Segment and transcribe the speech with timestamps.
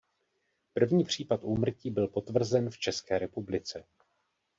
[0.73, 3.83] První případ úmrtí byl potvrzen v České republice.